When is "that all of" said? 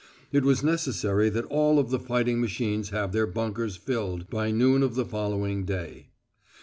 1.29-1.91